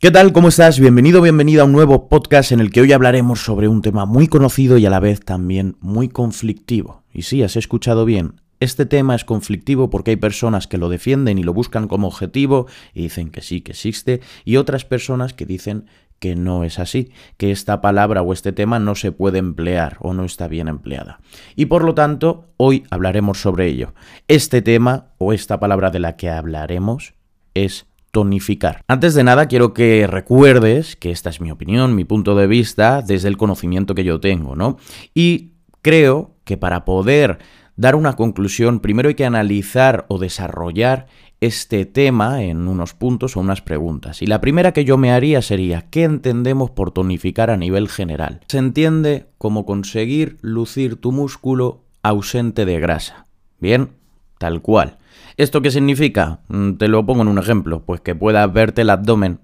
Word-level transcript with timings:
¿Qué 0.00 0.10
tal? 0.10 0.32
¿Cómo 0.32 0.48
estás? 0.48 0.80
Bienvenido, 0.80 1.20
bienvenida 1.20 1.60
a 1.60 1.66
un 1.66 1.72
nuevo 1.72 2.08
podcast 2.08 2.52
en 2.52 2.60
el 2.60 2.70
que 2.70 2.80
hoy 2.80 2.90
hablaremos 2.94 3.44
sobre 3.44 3.68
un 3.68 3.82
tema 3.82 4.06
muy 4.06 4.28
conocido 4.28 4.78
y 4.78 4.86
a 4.86 4.90
la 4.90 4.98
vez 4.98 5.20
también 5.20 5.76
muy 5.80 6.08
conflictivo. 6.08 7.02
Y 7.12 7.20
sí, 7.20 7.42
has 7.42 7.54
escuchado 7.56 8.06
bien. 8.06 8.40
Este 8.60 8.86
tema 8.86 9.14
es 9.14 9.26
conflictivo 9.26 9.90
porque 9.90 10.12
hay 10.12 10.16
personas 10.16 10.66
que 10.66 10.78
lo 10.78 10.88
defienden 10.88 11.36
y 11.36 11.42
lo 11.42 11.52
buscan 11.52 11.86
como 11.86 12.06
objetivo 12.06 12.66
y 12.94 13.02
dicen 13.02 13.30
que 13.30 13.42
sí, 13.42 13.60
que 13.60 13.72
existe, 13.72 14.22
y 14.46 14.56
otras 14.56 14.86
personas 14.86 15.34
que 15.34 15.44
dicen 15.44 15.84
que 16.18 16.34
no 16.34 16.64
es 16.64 16.78
así, 16.78 17.12
que 17.36 17.50
esta 17.50 17.82
palabra 17.82 18.22
o 18.22 18.32
este 18.32 18.52
tema 18.52 18.78
no 18.78 18.94
se 18.94 19.12
puede 19.12 19.36
emplear 19.38 19.98
o 20.00 20.14
no 20.14 20.24
está 20.24 20.48
bien 20.48 20.68
empleada. 20.68 21.20
Y 21.56 21.66
por 21.66 21.84
lo 21.84 21.94
tanto, 21.94 22.48
hoy 22.56 22.84
hablaremos 22.88 23.42
sobre 23.42 23.66
ello. 23.66 23.92
Este 24.28 24.62
tema 24.62 25.08
o 25.18 25.34
esta 25.34 25.60
palabra 25.60 25.90
de 25.90 25.98
la 25.98 26.16
que 26.16 26.30
hablaremos 26.30 27.12
es 27.52 27.89
tonificar. 28.10 28.82
Antes 28.88 29.14
de 29.14 29.24
nada, 29.24 29.46
quiero 29.46 29.72
que 29.72 30.06
recuerdes 30.06 30.96
que 30.96 31.10
esta 31.10 31.30
es 31.30 31.40
mi 31.40 31.50
opinión, 31.50 31.94
mi 31.94 32.04
punto 32.04 32.34
de 32.34 32.46
vista, 32.46 33.02
desde 33.02 33.28
el 33.28 33.36
conocimiento 33.36 33.94
que 33.94 34.04
yo 34.04 34.20
tengo, 34.20 34.56
¿no? 34.56 34.78
Y 35.14 35.52
creo 35.82 36.34
que 36.44 36.56
para 36.56 36.84
poder 36.84 37.38
dar 37.76 37.94
una 37.94 38.14
conclusión, 38.14 38.80
primero 38.80 39.08
hay 39.08 39.14
que 39.14 39.24
analizar 39.24 40.04
o 40.08 40.18
desarrollar 40.18 41.06
este 41.40 41.86
tema 41.86 42.42
en 42.42 42.68
unos 42.68 42.92
puntos 42.92 43.36
o 43.36 43.40
unas 43.40 43.62
preguntas. 43.62 44.20
Y 44.20 44.26
la 44.26 44.40
primera 44.40 44.72
que 44.72 44.84
yo 44.84 44.98
me 44.98 45.12
haría 45.12 45.40
sería, 45.40 45.86
¿qué 45.90 46.04
entendemos 46.04 46.70
por 46.70 46.90
tonificar 46.90 47.50
a 47.50 47.56
nivel 47.56 47.88
general? 47.88 48.40
Se 48.48 48.58
entiende 48.58 49.28
como 49.38 49.64
conseguir 49.64 50.36
lucir 50.42 50.96
tu 50.96 51.12
músculo 51.12 51.84
ausente 52.02 52.66
de 52.66 52.78
grasa. 52.78 53.26
Bien, 53.58 53.90
tal 54.38 54.60
cual. 54.60 54.98
¿Esto 55.40 55.62
qué 55.62 55.70
significa? 55.70 56.40
Mm, 56.48 56.74
te 56.74 56.86
lo 56.86 57.06
pongo 57.06 57.22
en 57.22 57.28
un 57.28 57.38
ejemplo, 57.38 57.82
pues 57.86 58.02
que 58.02 58.14
puedas 58.14 58.52
verte 58.52 58.82
el 58.82 58.90
abdomen, 58.90 59.40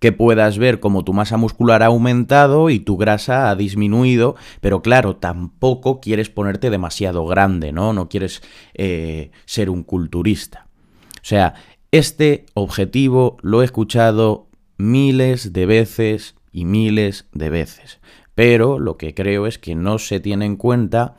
que 0.00 0.10
puedas 0.10 0.58
ver 0.58 0.80
cómo 0.80 1.04
tu 1.04 1.12
masa 1.12 1.36
muscular 1.36 1.84
ha 1.84 1.86
aumentado 1.86 2.68
y 2.68 2.80
tu 2.80 2.96
grasa 2.96 3.48
ha 3.48 3.54
disminuido, 3.54 4.34
pero 4.60 4.82
claro, 4.82 5.14
tampoco 5.14 6.00
quieres 6.00 6.30
ponerte 6.30 6.68
demasiado 6.68 7.26
grande, 7.26 7.70
¿no? 7.70 7.92
No 7.92 8.08
quieres 8.08 8.42
eh, 8.74 9.30
ser 9.44 9.70
un 9.70 9.84
culturista. 9.84 10.66
O 11.14 11.24
sea, 11.24 11.54
este 11.92 12.46
objetivo 12.54 13.36
lo 13.40 13.62
he 13.62 13.66
escuchado 13.66 14.48
miles 14.78 15.52
de 15.52 15.64
veces 15.64 16.34
y 16.50 16.64
miles 16.64 17.28
de 17.32 17.50
veces, 17.50 18.00
pero 18.34 18.80
lo 18.80 18.96
que 18.96 19.14
creo 19.14 19.46
es 19.46 19.60
que 19.60 19.76
no 19.76 20.00
se 20.00 20.18
tiene 20.18 20.44
en 20.44 20.56
cuenta 20.56 21.14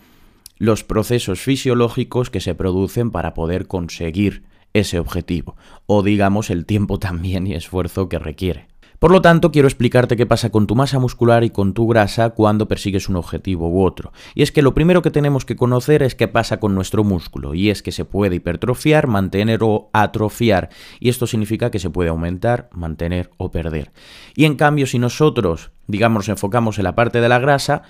los 0.58 0.84
procesos 0.84 1.40
fisiológicos 1.40 2.30
que 2.30 2.42
se 2.42 2.56
producen 2.56 3.12
para 3.12 3.34
poder 3.34 3.68
conseguir 3.68 4.44
ese 4.74 5.00
objetivo, 5.00 5.56
o 5.86 6.04
digamos 6.04 6.50
el 6.50 6.66
tiempo 6.66 7.00
también 7.00 7.48
y 7.48 7.54
esfuerzo 7.54 8.10
que 8.10 8.20
requiere. 8.20 8.68
Por 9.00 9.12
lo 9.12 9.22
tanto, 9.22 9.52
quiero 9.52 9.68
explicarte 9.68 10.18
qué 10.18 10.26
pasa 10.26 10.50
con 10.50 10.66
tu 10.66 10.76
masa 10.76 10.98
muscular 10.98 11.44
y 11.44 11.52
con 11.52 11.76
tu 11.76 11.88
grasa 11.88 12.32
cuando 12.32 12.68
persigues 12.68 13.10
un 13.10 13.16
objetivo 13.16 13.70
u 13.70 13.84
otro. 13.84 14.12
Y 14.34 14.42
es 14.42 14.52
que 14.52 14.64
lo 14.64 14.74
primero 14.74 15.04
que 15.04 15.12
tenemos 15.12 15.46
que 15.46 15.56
conocer 15.56 16.02
es 16.02 16.16
qué 16.16 16.28
pasa 16.28 16.60
con 16.60 16.74
nuestro 16.74 17.04
músculo, 17.04 17.54
y 17.54 17.70
es 17.70 17.84
que 17.84 17.92
se 17.92 18.06
puede 18.06 18.38
hipertrofiar, 18.38 19.06
mantener 19.06 19.60
o 19.62 19.92
atrofiar, 19.94 20.70
y 21.00 21.10
esto 21.10 21.28
significa 21.28 21.70
que 21.70 21.78
se 21.78 21.92
puede 21.92 22.10
aumentar, 22.10 22.70
mantener 22.74 23.30
o 23.38 23.52
perder. 23.52 23.92
Y 24.36 24.46
en 24.46 24.56
cambio, 24.56 24.88
si 24.88 24.98
nosotros, 24.98 25.70
digamos, 25.86 26.22
nos 26.22 26.30
enfocamos 26.30 26.80
en 26.80 26.86
la 26.86 26.96
parte 26.96 27.22
de 27.22 27.30
la 27.30 27.38
grasa, 27.38 27.84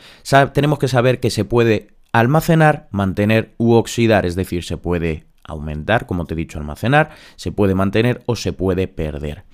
tenemos 0.54 0.78
que 0.78 0.90
saber 0.90 1.22
que 1.22 1.30
se 1.30 1.46
puede 1.46 1.97
almacenar, 2.20 2.88
mantener 2.92 3.54
u 3.58 3.74
oxidar, 3.74 4.26
es 4.26 4.36
decir, 4.36 4.64
se 4.64 4.78
puede 4.78 5.26
aumentar, 5.44 6.06
como 6.06 6.26
te 6.26 6.34
he 6.34 6.38
dicho, 6.38 6.60
almacenar, 6.60 7.10
se 7.36 7.52
puede 7.52 7.76
mantener 7.76 8.22
o 8.26 8.36
se 8.36 8.54
puede 8.54 8.88
perder. 8.88 9.46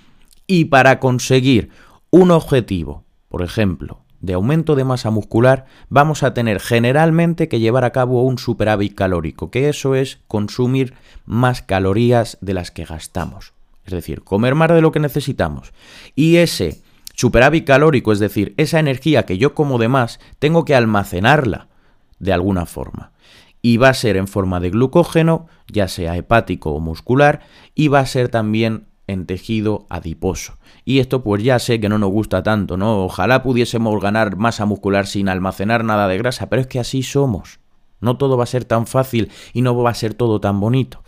Y 0.47 0.66
para 0.66 1.00
conseguir 1.00 1.70
un 2.09 2.31
objetivo, 2.31 3.05
por 3.30 3.42
ejemplo, 3.42 4.03
de 4.20 4.33
aumento 4.33 4.75
de 4.75 4.86
masa 4.86 5.11
muscular, 5.11 5.66
vamos 5.89 6.23
a 6.23 6.33
tener 6.33 6.59
generalmente 6.59 7.50
que 7.50 7.59
llevar 7.59 7.83
a 7.83 7.92
cabo 7.92 8.23
un 8.23 8.38
superávit 8.38 8.95
calórico, 8.95 9.52
que 9.52 9.67
eso 9.67 9.95
es 9.95 10.20
consumir 10.27 10.93
más 11.26 11.61
calorías 11.61 12.37
de 12.39 12.54
las 12.54 12.71
que 12.71 12.86
gastamos. 12.86 13.54
Es 13.86 13.92
decir, 13.92 14.23
comer 14.23 14.55
más 14.55 14.70
de 14.70 14.82
lo 14.82 14.93
que 14.93 15.02
necesitamos. 15.02 15.73
Y 16.16 16.37
ese 16.37 16.82
superávit 17.14 17.66
calórico, 17.66 18.14
es 18.14 18.20
decir, 18.20 18.54
esa 18.55 18.80
energía 18.80 19.23
que 19.23 19.37
yo 19.37 19.54
como 19.54 19.77
de 19.77 19.89
más, 19.89 20.20
tengo 20.39 20.64
que 20.64 20.73
almacenarla 20.76 21.67
de 22.23 22.34
alguna 22.34 22.66
forma. 22.66 23.11
Y 23.61 23.78
va 23.78 23.89
a 23.89 23.94
ser 23.94 24.17
en 24.17 24.28
forma 24.28 24.60
de 24.60 24.70
glucógeno, 24.70 25.48
ya 25.72 25.88
sea 25.88 26.17
hepático 26.17 26.72
o 26.72 26.80
muscular, 26.80 27.42
y 27.76 27.88
va 27.88 28.00
a 28.00 28.06
ser 28.06 28.30
también 28.30 28.88
en 29.08 29.26
tejido 29.26 29.86
adiposo. 29.89 30.58
Y 30.86 31.00
esto 31.00 31.23
pues 31.23 31.44
ya 31.44 31.60
sé 31.60 31.80
que 31.80 31.89
no 31.89 31.98
nos 31.98 32.11
gusta 32.11 32.44
tanto, 32.44 32.78
¿no? 32.78 33.04
Ojalá 33.04 33.44
pudiésemos 33.44 34.02
ganar 34.02 34.38
masa 34.38 34.66
muscular 34.66 35.08
sin 35.08 35.30
almacenar 35.30 35.84
nada 35.84 36.08
de 36.08 36.17
grasa, 36.17 36.50
pero 36.50 36.61
es 36.61 36.67
que 36.67 36.80
así 36.80 37.04
somos. 37.04 37.60
No 38.00 38.17
todo 38.17 38.38
va 38.38 38.44
a 38.44 38.48
ser 38.48 38.66
tan 38.66 38.88
fácil 38.88 39.32
y 39.54 39.61
no 39.61 39.76
va 39.76 39.92
a 39.92 39.95
ser 39.95 40.14
todo 40.14 40.40
tan 40.42 40.60
bonito. 40.60 41.04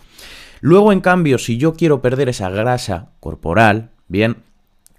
Luego, 0.62 0.92
en 0.92 1.02
cambio, 1.02 1.38
si 1.38 1.58
yo 1.58 1.74
quiero 1.74 2.02
perder 2.02 2.30
esa 2.30 2.50
grasa 2.50 3.12
corporal, 3.20 3.92
bien, 4.08 4.38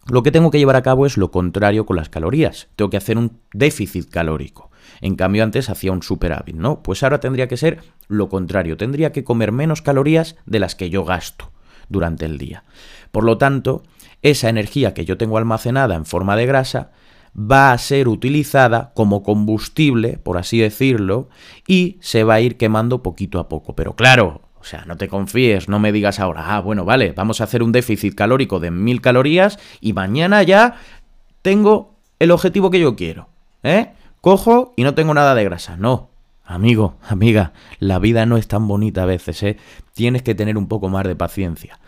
lo 0.07 0.23
que 0.23 0.31
tengo 0.31 0.51
que 0.51 0.59
llevar 0.59 0.77
a 0.77 0.83
cabo 0.83 1.07
es 1.07 1.17
lo 1.17 1.31
contrario 1.31 1.87
con 1.87 1.97
las 1.97 2.09
calorías. 2.09 2.69
Tengo 2.77 2.91
que 2.91 2.99
hacer 2.99 3.19
un 3.19 3.41
déficit 3.53 4.09
calórico. 4.09 4.71
En 5.01 5.17
cambio, 5.17 5.43
antes 5.45 5.71
hacía 5.71 5.93
un 5.93 6.03
superávit, 6.03 6.57
¿no? 6.57 6.83
Pues 6.83 7.03
ahora 7.03 7.21
tendría 7.21 7.49
que 7.49 7.57
ser 7.57 7.81
lo 8.09 8.29
contrario. 8.29 8.77
Tendría 8.77 9.13
que 9.13 9.25
comer 9.25 9.53
menos 9.53 9.83
calorías 9.83 10.37
de 10.47 10.61
las 10.61 10.75
que 10.75 10.91
yo 10.91 11.05
gasto 11.05 11.51
durante 11.89 12.25
el 12.27 12.39
día. 12.39 12.65
Por 13.13 13.25
lo 13.25 13.39
tanto, 13.39 13.83
esa 14.23 14.49
energía 14.49 14.95
que 14.95 15.05
yo 15.05 15.17
tengo 15.17 15.39
almacenada 15.39 15.95
en 15.95 16.05
forma 16.05 16.37
de 16.37 16.47
grasa 16.47 16.91
va 17.39 17.73
a 17.73 17.79
ser 17.79 18.09
utilizada 18.09 18.93
como 18.95 19.23
combustible, 19.23 20.19
por 20.23 20.39
así 20.39 20.59
decirlo, 20.59 21.29
y 21.67 21.99
se 22.01 22.25
va 22.25 22.35
a 22.35 22.41
ir 22.41 22.57
quemando 22.57 23.03
poquito 23.03 23.39
a 23.39 23.49
poco. 23.49 23.77
Pero 23.77 23.95
claro, 23.95 24.43
o 24.59 24.65
sea, 24.65 24.85
no 24.87 24.97
te 24.97 25.09
confíes, 25.09 25.69
no 25.69 25.79
me 25.79 25.93
digas 25.93 26.19
ahora, 26.19 26.57
ah, 26.57 26.61
bueno, 26.61 26.85
vale, 26.85 27.13
vamos 27.13 27.41
a 27.41 27.45
hacer 27.45 27.63
un 27.63 27.73
déficit 27.73 28.15
calórico 28.15 28.59
de 28.59 28.71
mil 28.71 29.01
calorías 29.01 29.59
y 29.81 29.93
mañana 29.93 30.43
ya 30.43 30.77
tengo 31.43 31.95
el 32.19 32.31
objetivo 32.31 32.71
que 32.71 32.81
yo 32.81 32.97
quiero. 32.97 33.29
¿Eh? 33.63 33.93
Cojo 34.21 34.75
y 34.77 34.83
no 34.83 34.95
tengo 34.95 35.15
nada 35.15 35.35
de 35.35 35.45
grasa. 35.45 35.77
No, 35.77 36.11
amigo, 36.45 36.97
amiga, 37.09 37.53
la 37.79 37.99
vida 37.99 38.27
no 38.27 38.37
es 38.37 38.49
tan 38.49 38.67
bonita 38.69 39.03
a 39.03 39.07
veces, 39.07 39.43
¿eh? 39.43 39.57
Tienes 39.95 40.23
que 40.23 40.35
tener 40.35 40.57
un 40.57 40.69
poco 40.69 40.89
más 40.89 41.07
de 41.07 41.17
paciencia. 41.17 41.79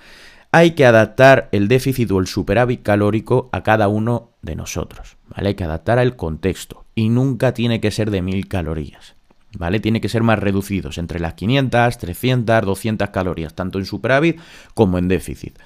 Hay 0.51 0.71
que 0.71 0.87
adaptar 0.87 1.49
el 1.53 1.69
déficit 1.69 2.11
o 2.11 2.19
el 2.19 2.27
superávit 2.27 2.83
calórico 2.83 3.51
a 3.53 3.63
cada 3.63 3.89
uno 3.89 4.31
de 4.41 4.57
nosotros, 4.57 5.17
¿vale? 5.29 5.49
Hay 5.49 5.55
que 5.55 5.65
adaptar 5.65 5.99
al 5.99 6.17
contexto 6.17 6.87
y 6.95 7.11
nunca 7.11 7.53
tiene 7.53 7.81
que 7.81 7.91
ser 7.91 8.11
de 8.11 8.23
mil 8.23 8.49
calorías, 8.49 9.15
¿vale? 9.53 9.79
Tiene 9.79 10.01
que 10.01 10.09
ser 10.09 10.23
más 10.23 10.39
reducidos, 10.39 10.97
entre 10.97 11.21
las 11.21 11.35
500, 11.35 11.99
300, 11.99 12.63
200 12.63 13.11
calorías, 13.11 13.55
tanto 13.55 13.79
en 13.79 13.85
superávit 13.85 14.41
como 14.75 14.99
en 14.99 15.09
déficit. 15.09 15.59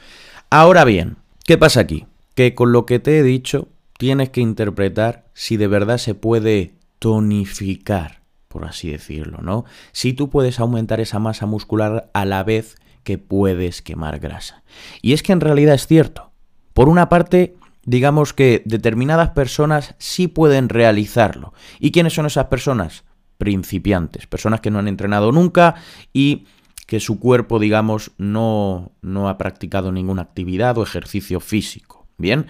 Ahora 0.50 0.84
bien, 0.84 1.17
¿qué 1.47 1.56
pasa 1.56 1.81
aquí? 1.81 2.06
Que 2.34 2.55
con 2.55 2.73
lo 2.73 2.84
que 2.84 2.99
te 2.99 3.19
he 3.19 3.23
dicho, 3.23 3.69
tienes 4.02 4.30
que 4.30 4.40
interpretar 4.40 5.26
si 5.32 5.56
de 5.56 5.68
verdad 5.68 5.96
se 5.96 6.16
puede 6.16 6.74
tonificar, 6.98 8.22
por 8.48 8.64
así 8.64 8.90
decirlo, 8.90 9.38
¿no? 9.42 9.64
Si 9.92 10.12
tú 10.12 10.28
puedes 10.28 10.58
aumentar 10.58 10.98
esa 10.98 11.20
masa 11.20 11.46
muscular 11.46 12.10
a 12.12 12.24
la 12.24 12.42
vez 12.42 12.74
que 13.04 13.18
puedes 13.18 13.80
quemar 13.80 14.18
grasa. 14.18 14.64
Y 15.02 15.12
es 15.12 15.22
que 15.22 15.30
en 15.30 15.40
realidad 15.40 15.76
es 15.76 15.86
cierto. 15.86 16.32
Por 16.72 16.88
una 16.88 17.08
parte, 17.08 17.54
digamos 17.84 18.32
que 18.32 18.64
determinadas 18.64 19.30
personas 19.30 19.94
sí 19.98 20.26
pueden 20.26 20.69
realizarlo. 20.69 21.54
¿Y 21.78 21.92
quiénes 21.92 22.14
son 22.14 22.26
esas 22.26 22.46
personas? 22.46 23.04
Principiantes, 23.38 24.26
personas 24.26 24.60
que 24.60 24.72
no 24.72 24.80
han 24.80 24.88
entrenado 24.88 25.30
nunca 25.30 25.76
y 26.12 26.46
que 26.88 26.98
su 26.98 27.20
cuerpo, 27.20 27.60
digamos, 27.60 28.10
no, 28.19 28.90
no 29.00 29.28
ha 29.28 29.38
practicado 29.38 29.92
ninguna 29.92 30.22
actividad 30.22 30.76
o 30.76 30.82
ejercicio 30.82 31.38
físico. 31.38 32.08
Bien, 32.19 32.46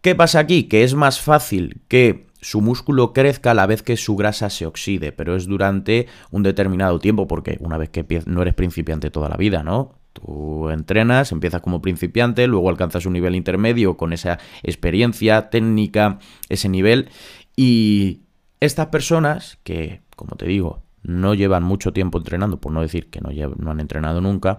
¿Qué 0.00 0.14
pasa 0.14 0.38
aquí? 0.38 0.64
Que 0.64 0.82
es 0.82 0.94
más 0.94 1.20
fácil 1.20 1.82
que 1.88 2.26
su 2.40 2.62
músculo 2.62 3.12
crezca 3.12 3.50
a 3.50 3.54
la 3.54 3.66
vez 3.66 3.82
que 3.82 3.98
su 3.98 4.16
grasa 4.16 4.48
se 4.48 4.64
oxide, 4.64 5.12
pero 5.12 5.36
es 5.36 5.46
durante 5.46 6.06
un 6.30 6.42
determinado 6.42 6.98
tiempo, 6.98 7.26
porque 7.26 7.58
una 7.60 7.76
vez 7.76 7.90
que 7.90 8.06
no 8.24 8.40
eres 8.40 8.54
principiante 8.54 9.10
toda 9.10 9.28
la 9.28 9.36
vida, 9.36 9.62
¿no? 9.62 9.94
Tú 10.14 10.70
entrenas, 10.70 11.32
empiezas 11.32 11.60
como 11.60 11.82
principiante, 11.82 12.46
luego 12.46 12.70
alcanzas 12.70 13.04
un 13.04 13.12
nivel 13.12 13.36
intermedio 13.36 13.98
con 13.98 14.12
esa 14.14 14.38
experiencia 14.62 15.50
técnica, 15.50 16.18
ese 16.48 16.70
nivel, 16.70 17.10
y 17.54 18.22
estas 18.60 18.86
personas 18.86 19.58
que, 19.62 20.00
como 20.16 20.36
te 20.36 20.46
digo, 20.46 20.82
no 21.02 21.34
llevan 21.34 21.62
mucho 21.62 21.92
tiempo 21.92 22.18
entrenando, 22.18 22.58
por 22.58 22.72
no 22.72 22.80
decir 22.80 23.10
que 23.10 23.20
no, 23.20 23.30
no 23.58 23.70
han 23.70 23.80
entrenado 23.80 24.22
nunca, 24.22 24.58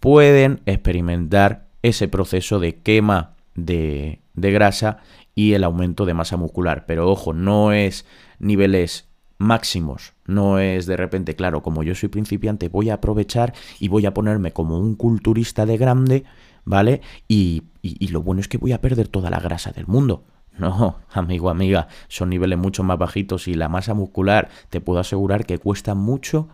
pueden 0.00 0.62
experimentar 0.64 1.68
ese 1.82 2.08
proceso 2.08 2.58
de 2.58 2.80
quema 2.80 3.36
de, 3.54 4.20
grasa 4.40 4.98
y 5.34 5.54
el 5.54 5.64
aumento 5.64 6.06
de 6.06 6.14
masa 6.14 6.36
muscular. 6.36 6.86
Pero 6.86 7.10
ojo, 7.10 7.32
no 7.32 7.72
es 7.72 8.06
niveles 8.38 9.08
máximos. 9.38 10.14
No 10.26 10.58
es 10.58 10.86
de 10.86 10.96
repente, 10.96 11.34
claro, 11.36 11.62
como 11.62 11.82
yo 11.82 11.94
soy 11.94 12.08
principiante, 12.08 12.68
voy 12.68 12.90
a 12.90 12.94
aprovechar 12.94 13.54
y 13.78 13.88
voy 13.88 14.06
a 14.06 14.14
ponerme 14.14 14.52
como 14.52 14.78
un 14.78 14.94
culturista 14.94 15.64
de 15.64 15.78
grande, 15.78 16.24
¿vale? 16.64 17.00
Y, 17.28 17.64
y, 17.82 18.08
lo 18.08 18.22
bueno 18.22 18.40
es 18.40 18.48
que 18.48 18.58
voy 18.58 18.72
a 18.72 18.80
perder 18.80 19.08
toda 19.08 19.30
la 19.30 19.40
grasa 19.40 19.70
del 19.72 19.86
mundo. 19.86 20.24
No, 20.58 20.98
amigo, 21.12 21.50
amiga, 21.50 21.88
son 22.08 22.30
niveles 22.30 22.58
mucho 22.58 22.82
más 22.82 22.98
bajitos 22.98 23.48
y 23.48 23.54
la 23.54 23.68
masa 23.68 23.94
muscular 23.94 24.48
te 24.70 24.80
puedo 24.80 25.00
asegurar 25.00 25.46
que 25.46 25.58
cuesta 25.58 25.94
mucho 25.94 26.48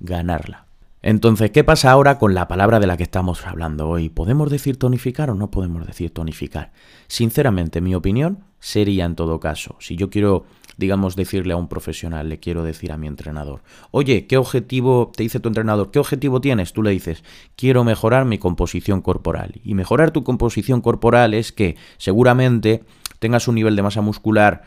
ganarla. 0.00 0.69
Entonces, 1.02 1.50
¿qué 1.50 1.64
pasa 1.64 1.90
ahora 1.90 2.18
con 2.18 2.34
la 2.34 2.46
palabra 2.46 2.78
de 2.78 2.86
la 2.86 2.98
que 2.98 3.04
estamos 3.04 3.46
hablando 3.46 3.88
hoy? 3.88 4.10
¿Podemos 4.10 4.50
decir 4.50 4.76
tonificar 4.76 5.30
o 5.30 5.34
no 5.34 5.50
podemos 5.50 5.86
decir 5.86 6.10
tonificar? 6.10 6.72
Sinceramente, 7.06 7.80
mi 7.80 7.94
opinión 7.94 8.44
sería 8.58 9.06
en 9.06 9.14
todo 9.14 9.40
caso, 9.40 9.76
si 9.80 9.96
yo 9.96 10.10
quiero, 10.10 10.44
digamos, 10.76 11.16
decirle 11.16 11.54
a 11.54 11.56
un 11.56 11.68
profesional, 11.68 12.28
le 12.28 12.38
quiero 12.38 12.64
decir 12.64 12.92
a 12.92 12.98
mi 12.98 13.06
entrenador, 13.06 13.62
oye, 13.90 14.26
¿qué 14.26 14.36
objetivo, 14.36 15.10
te 15.16 15.22
dice 15.22 15.40
tu 15.40 15.48
entrenador, 15.48 15.90
qué 15.90 15.98
objetivo 15.98 16.42
tienes? 16.42 16.74
Tú 16.74 16.82
le 16.82 16.90
dices, 16.90 17.24
quiero 17.56 17.82
mejorar 17.82 18.26
mi 18.26 18.36
composición 18.36 19.00
corporal. 19.00 19.54
Y 19.64 19.72
mejorar 19.72 20.10
tu 20.10 20.22
composición 20.22 20.82
corporal 20.82 21.32
es 21.32 21.50
que 21.50 21.76
seguramente 21.96 22.84
tengas 23.18 23.48
un 23.48 23.54
nivel 23.54 23.74
de 23.74 23.82
masa 23.82 24.02
muscular 24.02 24.64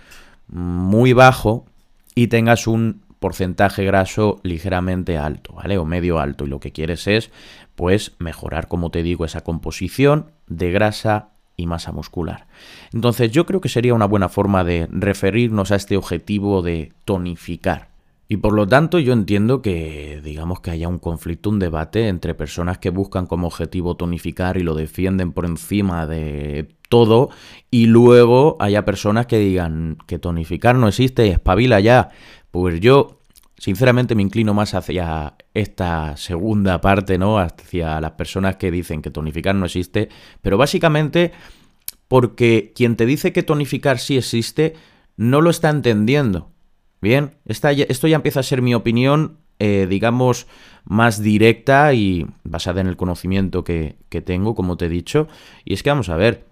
muy 0.48 1.14
bajo 1.14 1.66
y 2.16 2.28
tengas 2.28 2.66
un 2.66 3.03
porcentaje 3.24 3.86
graso 3.86 4.42
ligeramente 4.44 5.18
alto, 5.18 5.54
¿vale? 5.54 5.78
O 5.78 5.86
medio 5.86 6.20
alto. 6.20 6.44
Y 6.44 6.50
lo 6.50 6.60
que 6.60 6.74
quieres 6.74 7.08
es, 7.08 7.32
pues, 7.74 8.12
mejorar, 8.20 8.68
como 8.68 8.90
te 8.90 9.02
digo, 9.02 9.24
esa 9.24 9.46
composición 9.46 10.32
de 10.48 10.74
grasa 10.74 11.30
y 11.56 11.66
masa 11.66 11.94
muscular. 11.94 12.48
Entonces 12.92 13.32
yo 13.32 13.46
creo 13.46 13.62
que 13.62 13.70
sería 13.70 13.94
una 13.94 14.08
buena 14.08 14.28
forma 14.28 14.66
de 14.66 14.90
referirnos 14.92 15.72
a 15.72 15.78
este 15.78 15.96
objetivo 15.96 16.62
de 16.62 16.92
tonificar. 17.06 17.94
Y 18.28 18.38
por 18.38 18.52
lo 18.54 18.68
tanto 18.68 19.00
yo 19.00 19.14
entiendo 19.14 19.62
que 19.62 20.20
digamos 20.22 20.60
que 20.60 20.72
haya 20.72 20.90
un 20.90 21.00
conflicto, 21.00 21.50
un 21.50 21.60
debate 21.60 22.10
entre 22.10 22.34
personas 22.34 22.78
que 22.78 22.90
buscan 22.90 23.26
como 23.26 23.48
objetivo 23.48 23.96
tonificar 23.96 24.58
y 24.58 24.64
lo 24.64 24.76
defienden 24.76 25.32
por 25.32 25.46
encima 25.46 26.08
de 26.08 26.68
todo 26.90 27.30
y 27.72 27.86
luego 27.86 28.58
haya 28.60 28.86
personas 28.86 29.28
que 29.28 29.40
digan 29.40 29.98
que 30.08 30.20
tonificar 30.20 30.76
no 30.76 30.88
existe, 30.88 31.28
espabila 31.28 31.80
ya. 31.80 32.10
Pues 32.54 32.80
yo, 32.82 33.20
sinceramente, 33.58 34.14
me 34.14 34.22
inclino 34.22 34.54
más 34.54 34.76
hacia 34.76 35.34
esta 35.56 36.16
segunda 36.18 36.82
parte, 36.82 37.18
¿no? 37.18 37.40
Hacia 37.40 38.00
las 38.00 38.12
personas 38.12 38.58
que 38.58 38.70
dicen 38.70 39.02
que 39.02 39.10
tonificar 39.10 39.56
no 39.56 39.66
existe, 39.66 40.10
pero 40.44 40.56
básicamente 40.56 41.32
porque 42.08 42.72
quien 42.76 42.96
te 42.96 43.08
dice 43.08 43.34
que 43.34 43.42
tonificar 43.42 43.98
sí 43.98 44.18
existe, 44.18 44.76
no 45.18 45.42
lo 45.42 45.50
está 45.50 45.72
entendiendo. 45.72 46.52
Bien, 47.02 47.32
esto 47.46 48.08
ya 48.08 48.16
empieza 48.16 48.42
a 48.42 48.44
ser 48.44 48.62
mi 48.62 48.76
opinión, 48.76 49.40
eh, 49.58 49.88
digamos, 49.90 50.46
más 50.84 51.24
directa 51.24 51.92
y 51.96 52.28
basada 52.44 52.82
en 52.82 52.88
el 52.88 52.98
conocimiento 52.98 53.64
que, 53.64 53.98
que 54.10 54.22
tengo, 54.22 54.54
como 54.54 54.78
te 54.78 54.86
he 54.86 54.90
dicho. 54.90 55.28
Y 55.66 55.74
es 55.74 55.82
que 55.82 55.90
vamos 55.90 56.10
a 56.10 56.18
ver, 56.18 56.46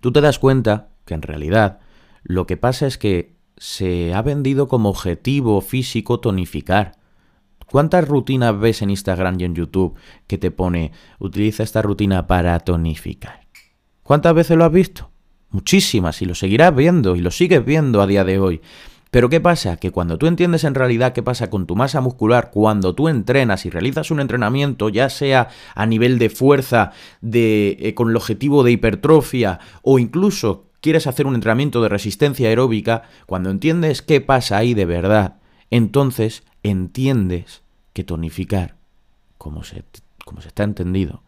tú 0.00 0.12
te 0.12 0.22
das 0.22 0.38
cuenta 0.38 0.88
que 1.04 1.12
en 1.12 1.20
realidad 1.20 1.80
lo 2.22 2.46
que 2.46 2.56
pasa 2.56 2.86
es 2.86 2.96
que 2.96 3.38
se 3.60 4.14
ha 4.14 4.22
vendido 4.22 4.68
como 4.68 4.88
objetivo 4.88 5.60
físico 5.60 6.18
tonificar. 6.18 6.92
¿Cuántas 7.66 8.08
rutinas 8.08 8.58
ves 8.58 8.80
en 8.80 8.88
Instagram 8.88 9.38
y 9.38 9.44
en 9.44 9.54
YouTube 9.54 9.96
que 10.26 10.38
te 10.38 10.50
pone 10.50 10.92
utiliza 11.18 11.62
esta 11.62 11.82
rutina 11.82 12.26
para 12.26 12.58
tonificar? 12.60 13.46
¿Cuántas 14.02 14.34
veces 14.34 14.56
lo 14.56 14.64
has 14.64 14.72
visto? 14.72 15.10
Muchísimas 15.50 16.22
y 16.22 16.24
lo 16.24 16.34
seguirás 16.34 16.74
viendo 16.74 17.16
y 17.16 17.20
lo 17.20 17.30
sigues 17.30 17.62
viendo 17.62 18.00
a 18.00 18.06
día 18.06 18.24
de 18.24 18.38
hoy. 18.38 18.62
Pero 19.10 19.28
¿qué 19.28 19.42
pasa? 19.42 19.76
Que 19.76 19.90
cuando 19.90 20.16
tú 20.16 20.26
entiendes 20.26 20.64
en 20.64 20.74
realidad 20.74 21.12
qué 21.12 21.22
pasa 21.22 21.50
con 21.50 21.66
tu 21.66 21.76
masa 21.76 22.00
muscular, 22.00 22.50
cuando 22.50 22.94
tú 22.94 23.08
entrenas 23.08 23.66
y 23.66 23.70
realizas 23.70 24.10
un 24.10 24.20
entrenamiento, 24.20 24.88
ya 24.88 25.10
sea 25.10 25.48
a 25.74 25.84
nivel 25.84 26.18
de 26.18 26.30
fuerza, 26.30 26.92
de, 27.20 27.76
eh, 27.78 27.92
con 27.92 28.08
el 28.08 28.16
objetivo 28.16 28.64
de 28.64 28.72
hipertrofia 28.72 29.60
o 29.82 29.98
incluso 29.98 30.69
quieres 30.80 31.06
hacer 31.06 31.26
un 31.26 31.34
entrenamiento 31.34 31.82
de 31.82 31.88
resistencia 31.88 32.48
aeróbica, 32.48 33.02
cuando 33.26 33.50
entiendes 33.50 34.02
qué 34.02 34.20
pasa 34.20 34.58
ahí 34.58 34.74
de 34.74 34.86
verdad, 34.86 35.36
entonces 35.70 36.42
entiendes 36.62 37.62
que 37.92 38.04
tonificar, 38.04 38.76
como 39.38 39.64
se, 39.64 39.84
como 40.24 40.40
se 40.40 40.48
está 40.48 40.64
entendido, 40.64 41.22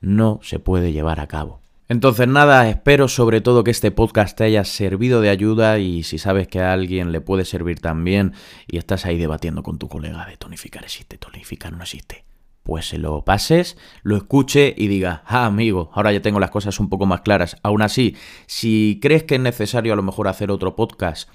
no 0.00 0.40
se 0.42 0.58
puede 0.58 0.92
llevar 0.92 1.20
a 1.20 1.26
cabo. 1.26 1.60
Entonces 1.88 2.26
nada, 2.26 2.68
espero 2.68 3.06
sobre 3.06 3.40
todo 3.40 3.62
que 3.62 3.70
este 3.70 3.92
podcast 3.92 4.36
te 4.36 4.44
haya 4.44 4.64
servido 4.64 5.20
de 5.20 5.30
ayuda 5.30 5.78
y 5.78 6.02
si 6.02 6.18
sabes 6.18 6.48
que 6.48 6.58
a 6.58 6.72
alguien 6.72 7.12
le 7.12 7.20
puede 7.20 7.44
servir 7.44 7.78
también 7.78 8.32
y 8.66 8.78
estás 8.78 9.06
ahí 9.06 9.16
debatiendo 9.18 9.62
con 9.62 9.78
tu 9.78 9.88
colega 9.88 10.26
de 10.26 10.36
tonificar 10.36 10.82
existe, 10.82 11.16
tonificar 11.16 11.72
no 11.72 11.82
existe, 11.82 12.25
pues 12.66 12.88
se 12.88 12.98
lo 12.98 13.24
pases, 13.24 13.78
lo 14.02 14.16
escuche 14.16 14.74
y 14.76 14.88
diga, 14.88 15.22
ah, 15.24 15.46
amigo, 15.46 15.88
ahora 15.94 16.10
ya 16.10 16.20
tengo 16.20 16.40
las 16.40 16.50
cosas 16.50 16.80
un 16.80 16.88
poco 16.88 17.06
más 17.06 17.20
claras. 17.20 17.56
Aún 17.62 17.80
así, 17.80 18.16
si 18.46 18.98
crees 19.00 19.22
que 19.22 19.36
es 19.36 19.40
necesario 19.40 19.92
a 19.92 19.96
lo 19.96 20.02
mejor 20.02 20.26
hacer 20.26 20.50
otro 20.50 20.74
podcast, 20.74 21.28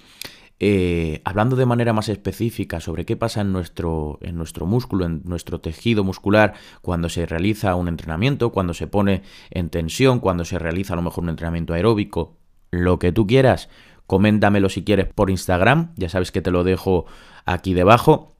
eh, 0.60 1.22
hablando 1.24 1.56
de 1.56 1.66
manera 1.66 1.94
más 1.94 2.10
específica 2.10 2.81
sobre 2.81 3.06
qué 3.06 3.16
pasa 3.16 3.39
en 3.39 3.54
nuestro, 3.54 4.19
en 4.22 4.36
nuestro 4.36 4.66
músculo, 4.66 5.06
en 5.06 5.22
nuestro 5.24 5.62
tejido 5.62 6.04
muscular, 6.04 6.54
cuando 6.81 7.07
se 7.07 7.25
realiza 7.25 7.75
un 7.75 7.88
entrenamiento, 7.88 8.51
cuando 8.51 8.74
se 8.74 8.88
pone 8.88 9.24
en 9.51 9.69
tensión, 9.69 10.19
cuando 10.19 10.44
se 10.44 10.60
realiza 10.60 10.94
a 10.94 10.98
lo 10.98 11.01
mejor 11.01 11.24
un 11.24 11.30
entrenamiento 11.30 11.74
aeróbico, 11.74 12.36
lo 12.72 13.00
que 13.00 13.13
tú 13.13 13.25
quieras, 13.25 13.69
coméntamelo 14.06 14.68
si 14.68 14.84
quieres 14.84 15.07
por 15.07 15.30
Instagram, 15.30 15.94
ya 15.95 16.10
sabes 16.10 16.34
que 16.34 16.42
te 16.42 16.51
lo 16.51 16.66
dejo 16.66 17.06
aquí 17.45 17.74
debajo. 17.74 18.36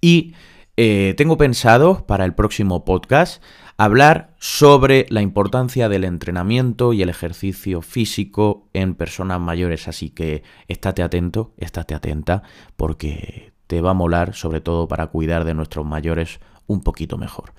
Y 0.00 0.32
eh, 0.76 1.14
tengo 1.16 1.36
pensado 1.36 2.06
para 2.06 2.24
el 2.24 2.34
próximo 2.34 2.84
podcast 2.84 3.42
hablar 3.76 4.34
sobre 4.38 5.06
la 5.10 5.22
importancia 5.22 5.88
del 5.88 6.04
entrenamiento 6.04 6.92
y 6.92 7.02
el 7.02 7.08
ejercicio 7.08 7.82
físico 7.82 8.68
en 8.72 8.94
personas 8.94 9.40
mayores, 9.40 9.88
así 9.88 10.10
que 10.10 10.42
estate 10.68 11.02
atento, 11.02 11.52
estate 11.58 11.94
atenta, 11.94 12.42
porque 12.76 13.52
te 13.66 13.80
va 13.80 13.90
a 13.90 13.94
molar, 13.94 14.34
sobre 14.34 14.60
todo 14.60 14.88
para 14.88 15.08
cuidar 15.08 15.44
de 15.44 15.54
nuestros 15.54 15.84
mayores 15.84 16.40
un 16.66 16.82
poquito 16.82 17.18
mejor. 17.18 17.54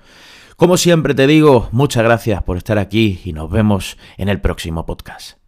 Como 0.56 0.76
siempre 0.76 1.14
te 1.14 1.26
digo, 1.26 1.68
muchas 1.72 2.04
gracias 2.04 2.42
por 2.42 2.56
estar 2.56 2.78
aquí 2.78 3.20
y 3.24 3.32
nos 3.32 3.50
vemos 3.50 3.98
en 4.16 4.28
el 4.28 4.40
próximo 4.40 4.86
podcast. 4.86 5.43